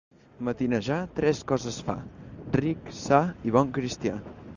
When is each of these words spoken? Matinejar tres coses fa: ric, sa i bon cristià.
Matinejar 0.45 0.97
tres 1.19 1.41
coses 1.51 1.77
fa: 1.89 1.95
ric, 2.61 2.89
sa 3.01 3.21
i 3.51 3.55
bon 3.59 3.71
cristià. 3.77 4.17